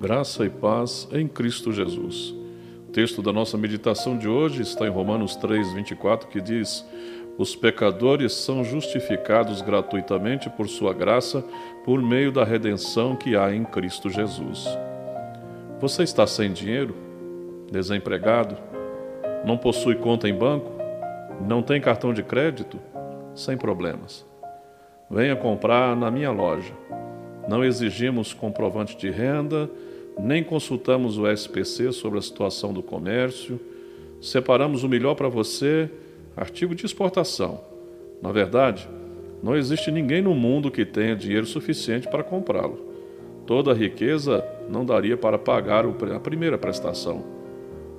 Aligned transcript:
Graça 0.00 0.46
e 0.46 0.48
paz 0.48 1.06
em 1.12 1.28
Cristo 1.28 1.70
Jesus. 1.70 2.34
O 2.88 2.90
texto 2.90 3.20
da 3.20 3.34
nossa 3.34 3.58
meditação 3.58 4.16
de 4.16 4.26
hoje 4.26 4.62
está 4.62 4.86
em 4.86 4.90
Romanos 4.90 5.36
3, 5.36 5.74
24, 5.74 6.26
que 6.26 6.40
diz: 6.40 6.82
Os 7.36 7.54
pecadores 7.54 8.32
são 8.32 8.64
justificados 8.64 9.60
gratuitamente 9.60 10.48
por 10.48 10.70
Sua 10.70 10.94
graça, 10.94 11.44
por 11.84 12.00
meio 12.00 12.32
da 12.32 12.44
redenção 12.44 13.14
que 13.14 13.36
há 13.36 13.54
em 13.54 13.62
Cristo 13.62 14.08
Jesus. 14.08 14.66
Você 15.78 16.02
está 16.02 16.26
sem 16.26 16.50
dinheiro? 16.50 16.96
Desempregado? 17.70 18.56
Não 19.44 19.58
possui 19.58 19.96
conta 19.96 20.26
em 20.26 20.34
banco? 20.34 20.72
Não 21.46 21.60
tem 21.62 21.78
cartão 21.78 22.14
de 22.14 22.22
crédito? 22.22 22.80
Sem 23.34 23.54
problemas. 23.54 24.24
Venha 25.10 25.36
comprar 25.36 25.94
na 25.94 26.10
minha 26.10 26.30
loja. 26.30 26.72
Não 27.46 27.62
exigimos 27.62 28.32
comprovante 28.32 28.96
de 28.96 29.10
renda, 29.10 29.68
nem 30.22 30.44
consultamos 30.44 31.18
o 31.18 31.26
SPC 31.26 31.92
sobre 31.92 32.18
a 32.18 32.22
situação 32.22 32.72
do 32.72 32.82
comércio. 32.82 33.58
Separamos 34.20 34.84
o 34.84 34.88
melhor 34.88 35.14
para 35.14 35.28
você, 35.28 35.90
artigo 36.36 36.74
de 36.74 36.84
exportação. 36.84 37.60
Na 38.22 38.30
verdade, 38.30 38.88
não 39.42 39.56
existe 39.56 39.90
ninguém 39.90 40.20
no 40.20 40.34
mundo 40.34 40.70
que 40.70 40.84
tenha 40.84 41.16
dinheiro 41.16 41.46
suficiente 41.46 42.08
para 42.08 42.22
comprá-lo. 42.22 42.78
Toda 43.46 43.72
a 43.72 43.74
riqueza 43.74 44.44
não 44.68 44.84
daria 44.84 45.16
para 45.16 45.38
pagar 45.38 45.84
a 45.86 46.20
primeira 46.20 46.58
prestação. 46.58 47.24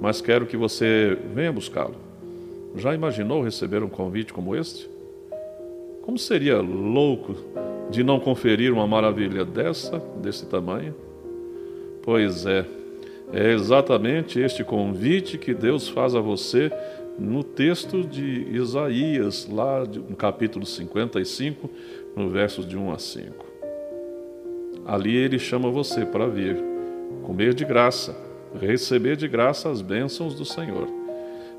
Mas 0.00 0.20
quero 0.20 0.46
que 0.46 0.56
você 0.56 1.16
venha 1.34 1.52
buscá-lo. 1.52 1.96
Já 2.76 2.94
imaginou 2.94 3.42
receber 3.42 3.82
um 3.82 3.88
convite 3.88 4.32
como 4.32 4.54
este? 4.54 4.88
Como 6.02 6.18
seria 6.18 6.60
louco 6.60 7.34
de 7.90 8.02
não 8.02 8.20
conferir 8.20 8.72
uma 8.72 8.86
maravilha 8.86 9.44
dessa, 9.44 9.98
desse 10.20 10.46
tamanho? 10.46 10.94
Pois 12.08 12.46
é, 12.46 12.64
é 13.34 13.52
exatamente 13.52 14.40
este 14.40 14.64
convite 14.64 15.36
que 15.36 15.52
Deus 15.52 15.90
faz 15.90 16.14
a 16.14 16.20
você 16.20 16.72
no 17.18 17.44
texto 17.44 18.02
de 18.02 18.48
Isaías, 18.50 19.46
lá 19.46 19.84
no 19.84 20.16
capítulo 20.16 20.64
55, 20.64 21.68
no 22.16 22.30
versos 22.30 22.66
de 22.66 22.78
1 22.78 22.92
a 22.92 22.98
5. 22.98 23.46
Ali 24.86 25.14
ele 25.16 25.38
chama 25.38 25.70
você 25.70 26.06
para 26.06 26.26
vir, 26.26 26.56
comer 27.24 27.52
de 27.52 27.66
graça, 27.66 28.16
receber 28.58 29.14
de 29.14 29.28
graça 29.28 29.68
as 29.68 29.82
bênçãos 29.82 30.34
do 30.34 30.46
Senhor 30.46 30.88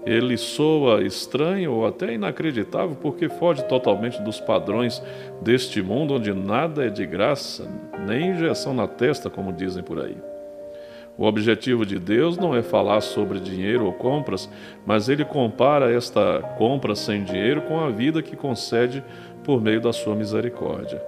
ele 0.05 0.37
soa 0.37 1.03
estranho 1.03 1.73
ou 1.73 1.85
até 1.85 2.13
inacreditável 2.13 2.95
porque 3.01 3.27
foge 3.27 3.63
totalmente 3.65 4.21
dos 4.21 4.39
padrões 4.39 5.01
deste 5.41 5.81
mundo 5.81 6.15
onde 6.15 6.33
nada 6.33 6.85
é 6.85 6.89
de 6.89 7.05
graça, 7.05 7.67
nem 8.07 8.31
injeção 8.31 8.73
na 8.73 8.87
testa, 8.87 9.29
como 9.29 9.51
dizem 9.51 9.83
por 9.83 9.99
aí. 9.99 10.17
O 11.19 11.25
objetivo 11.25 11.85
de 11.85 11.99
Deus 11.99 12.37
não 12.37 12.55
é 12.55 12.63
falar 12.63 13.01
sobre 13.01 13.41
dinheiro 13.41 13.83
ou 13.83 13.91
compras, 13.91 14.49
mas 14.85 15.09
ele 15.09 15.25
compara 15.25 15.91
esta 15.91 16.41
compra 16.57 16.95
sem 16.95 17.25
dinheiro 17.25 17.63
com 17.63 17.77
a 17.77 17.89
vida 17.89 18.21
que 18.23 18.37
concede 18.37 19.03
por 19.43 19.61
meio 19.61 19.81
da 19.81 19.91
sua 19.91 20.15
misericórdia. 20.15 21.03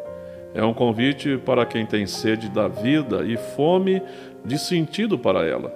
É 0.54 0.62
um 0.66 0.74
convite 0.74 1.38
para 1.38 1.66
quem 1.66 1.86
tem 1.86 2.06
sede 2.06 2.50
da 2.50 2.68
vida 2.68 3.24
e 3.24 3.38
fome 3.38 4.02
de 4.44 4.60
sentido 4.60 5.18
para 5.18 5.46
ela. 5.46 5.74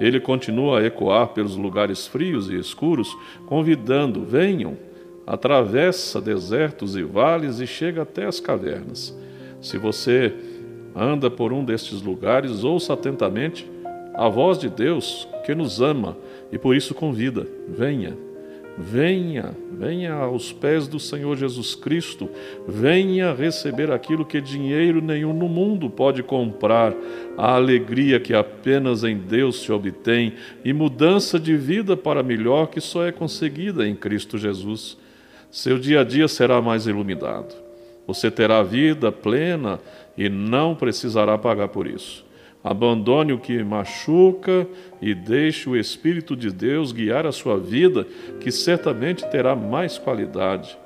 Ele 0.00 0.20
continua 0.20 0.80
a 0.80 0.86
ecoar 0.86 1.28
pelos 1.28 1.54
lugares 1.54 2.06
frios 2.06 2.48
e 2.48 2.58
escuros, 2.58 3.14
convidando: 3.46 4.24
venham, 4.24 4.78
atravessa 5.26 6.18
desertos 6.18 6.96
e 6.96 7.02
vales 7.02 7.60
e 7.60 7.66
chega 7.66 8.00
até 8.04 8.24
as 8.24 8.40
cavernas. 8.40 9.14
Se 9.60 9.76
você 9.76 10.32
anda 10.96 11.30
por 11.30 11.52
um 11.52 11.64
destes 11.64 12.00
lugares, 12.00 12.64
ouça 12.64 12.94
atentamente 12.94 13.68
a 14.14 14.28
voz 14.28 14.58
de 14.58 14.70
Deus 14.70 15.28
que 15.44 15.54
nos 15.54 15.80
ama 15.80 16.16
e 16.50 16.58
por 16.58 16.74
isso 16.74 16.94
convida: 16.94 17.46
venha. 17.68 18.16
Venha, 18.78 19.56
venha 19.72 20.12
aos 20.12 20.52
pés 20.52 20.86
do 20.86 21.00
Senhor 21.00 21.34
Jesus 21.34 21.74
Cristo, 21.74 22.28
venha 22.68 23.32
receber 23.32 23.90
aquilo 23.90 24.22
que 24.22 24.38
dinheiro 24.38 25.00
nenhum 25.00 25.32
no 25.32 25.48
mundo 25.48 25.88
pode 25.88 26.22
comprar, 26.22 26.94
a 27.38 27.54
alegria 27.54 28.20
que 28.20 28.34
apenas 28.34 29.02
em 29.02 29.16
Deus 29.16 29.62
se 29.62 29.72
obtém 29.72 30.34
e 30.62 30.74
mudança 30.74 31.40
de 31.40 31.56
vida 31.56 31.96
para 31.96 32.22
melhor 32.22 32.66
que 32.66 32.78
só 32.78 33.06
é 33.06 33.10
conseguida 33.10 33.88
em 33.88 33.96
Cristo 33.96 34.36
Jesus. 34.36 34.98
Seu 35.50 35.78
dia 35.78 36.02
a 36.02 36.04
dia 36.04 36.28
será 36.28 36.60
mais 36.60 36.86
iluminado. 36.86 37.65
Você 38.06 38.30
terá 38.30 38.62
vida 38.62 39.10
plena 39.10 39.80
e 40.16 40.28
não 40.28 40.74
precisará 40.74 41.36
pagar 41.36 41.68
por 41.68 41.86
isso. 41.86 42.24
Abandone 42.62 43.32
o 43.32 43.38
que 43.38 43.62
machuca 43.62 44.66
e 45.00 45.14
deixe 45.14 45.68
o 45.68 45.76
Espírito 45.76 46.34
de 46.34 46.50
Deus 46.50 46.90
guiar 46.90 47.24
a 47.26 47.32
sua 47.32 47.58
vida, 47.58 48.04
que 48.40 48.50
certamente 48.50 49.24
terá 49.30 49.54
mais 49.54 49.98
qualidade. 49.98 50.76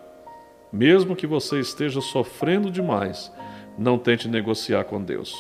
Mesmo 0.73 1.17
que 1.17 1.27
você 1.27 1.59
esteja 1.59 2.01
sofrendo 2.01 2.71
demais, 2.71 3.33
não 3.79 3.99
tente 3.99 4.29
negociar 4.29 4.85
com 4.85 5.03
Deus. 5.03 5.35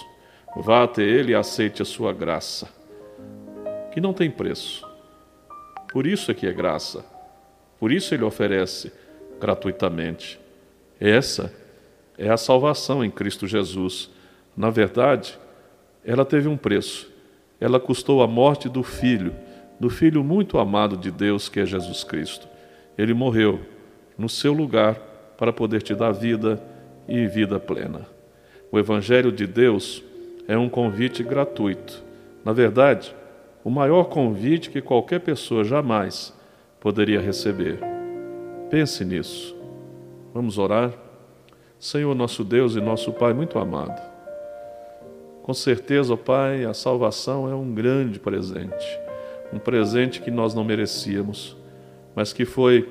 Vá 0.56 0.82
até 0.82 1.02
Ele 1.02 1.32
e 1.32 1.34
aceite 1.34 1.82
a 1.82 1.84
sua 1.84 2.12
graça, 2.12 2.68
que 3.92 4.00
não 4.00 4.12
tem 4.12 4.30
preço. 4.30 4.88
Por 5.92 6.06
isso 6.06 6.30
é 6.30 6.34
que 6.34 6.46
é 6.46 6.52
graça. 6.52 7.04
Por 7.78 7.92
isso 7.92 8.14
Ele 8.14 8.24
oferece 8.24 8.92
gratuitamente. 9.38 10.40
Essa 10.98 11.52
é 12.20 12.28
a 12.28 12.36
salvação 12.36 13.02
em 13.02 13.10
Cristo 13.10 13.46
Jesus. 13.46 14.10
Na 14.54 14.68
verdade, 14.68 15.38
ela 16.04 16.22
teve 16.22 16.48
um 16.48 16.56
preço. 16.56 17.10
Ela 17.58 17.80
custou 17.80 18.22
a 18.22 18.26
morte 18.26 18.68
do 18.68 18.82
filho, 18.82 19.34
do 19.80 19.88
filho 19.88 20.22
muito 20.22 20.58
amado 20.58 20.98
de 20.98 21.10
Deus, 21.10 21.48
que 21.48 21.60
é 21.60 21.64
Jesus 21.64 22.04
Cristo. 22.04 22.46
Ele 22.98 23.14
morreu 23.14 23.60
no 24.18 24.28
seu 24.28 24.52
lugar 24.52 24.96
para 25.38 25.50
poder 25.50 25.80
te 25.80 25.94
dar 25.94 26.12
vida 26.12 26.62
e 27.08 27.26
vida 27.26 27.58
plena. 27.58 28.06
O 28.70 28.78
Evangelho 28.78 29.32
de 29.32 29.46
Deus 29.46 30.02
é 30.46 30.58
um 30.58 30.68
convite 30.68 31.22
gratuito. 31.22 32.04
Na 32.44 32.52
verdade, 32.52 33.14
o 33.64 33.70
maior 33.70 34.04
convite 34.04 34.68
que 34.68 34.82
qualquer 34.82 35.20
pessoa 35.20 35.64
jamais 35.64 36.36
poderia 36.78 37.20
receber. 37.20 37.78
Pense 38.68 39.04
nisso. 39.06 39.56
Vamos 40.34 40.58
orar? 40.58 41.09
Senhor, 41.80 42.14
nosso 42.14 42.44
Deus 42.44 42.76
e 42.76 42.80
nosso 42.80 43.10
Pai 43.10 43.32
muito 43.32 43.58
amado. 43.58 43.98
Com 45.42 45.54
certeza, 45.54 46.12
ó 46.12 46.16
Pai, 46.16 46.66
a 46.66 46.74
salvação 46.74 47.50
é 47.50 47.54
um 47.54 47.72
grande 47.72 48.20
presente, 48.20 49.00
um 49.50 49.58
presente 49.58 50.20
que 50.20 50.30
nós 50.30 50.52
não 50.52 50.62
merecíamos, 50.62 51.56
mas 52.14 52.34
que 52.34 52.44
foi 52.44 52.86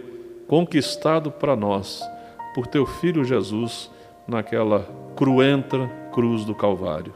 conquistado 0.48 1.30
para 1.30 1.56
nós 1.56 2.02
por 2.56 2.66
Teu 2.66 2.84
Filho 2.84 3.24
Jesus 3.24 3.92
naquela 4.28 4.90
cruenta 5.16 5.88
cruz 6.12 6.44
do 6.44 6.56
Calvário. 6.56 7.14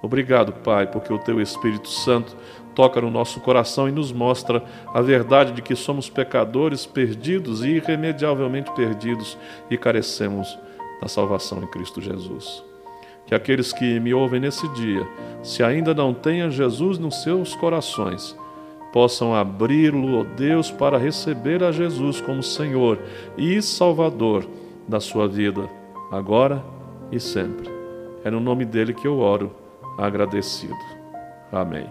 Obrigado, 0.00 0.52
Pai, 0.52 0.86
porque 0.86 1.12
o 1.12 1.18
Teu 1.18 1.40
Espírito 1.40 1.88
Santo 1.88 2.36
toca 2.72 3.00
no 3.00 3.10
nosso 3.10 3.40
coração 3.40 3.88
e 3.88 3.92
nos 3.92 4.12
mostra 4.12 4.62
a 4.92 5.00
verdade 5.00 5.50
de 5.50 5.60
que 5.60 5.74
somos 5.74 6.08
pecadores 6.08 6.86
perdidos 6.86 7.64
e 7.64 7.70
irremediavelmente 7.70 8.70
perdidos 8.74 9.36
e 9.68 9.76
carecemos 9.76 10.56
da 11.04 11.08
salvação 11.08 11.62
em 11.62 11.66
Cristo 11.66 12.00
Jesus 12.00 12.64
que 13.26 13.34
aqueles 13.34 13.72
que 13.72 13.98
me 14.00 14.12
ouvem 14.12 14.40
nesse 14.40 14.66
dia, 14.68 15.06
se 15.42 15.62
ainda 15.62 15.94
não 15.94 16.12
tenham 16.12 16.50
Jesus 16.50 16.98
nos 16.98 17.22
seus 17.22 17.54
corações, 17.54 18.36
possam 18.92 19.34
abri-lo, 19.34 20.20
ó 20.20 20.24
Deus, 20.24 20.70
para 20.70 20.98
receber 20.98 21.62
a 21.64 21.72
Jesus 21.72 22.20
como 22.20 22.42
Senhor 22.42 22.98
e 23.36 23.60
Salvador 23.62 24.46
da 24.86 25.00
sua 25.00 25.26
vida, 25.26 25.68
agora 26.12 26.62
e 27.10 27.18
sempre. 27.18 27.68
É 28.24 28.30
no 28.30 28.40
nome 28.40 28.64
dele 28.64 28.92
que 28.92 29.06
eu 29.06 29.18
oro, 29.18 29.52
agradecido. 29.98 30.74
Amém. 31.50 31.86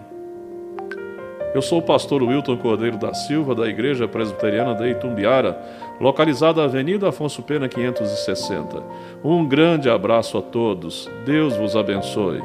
Eu 1.54 1.62
sou 1.62 1.78
o 1.78 1.82
pastor 1.82 2.20
Wilton 2.20 2.56
Cordeiro 2.56 2.98
da 2.98 3.14
Silva, 3.14 3.54
da 3.54 3.68
Igreja 3.68 4.08
Presbiteriana 4.08 4.74
de 4.74 4.90
Itumbiara, 4.90 5.56
localizada 6.00 6.60
na 6.60 6.66
Avenida 6.66 7.08
Afonso 7.08 7.42
Pena 7.42 7.68
560. 7.68 8.82
Um 9.22 9.46
grande 9.46 9.88
abraço 9.88 10.38
a 10.38 10.42
todos. 10.42 11.10
Deus 11.24 11.56
vos 11.56 11.76
abençoe. 11.76 12.42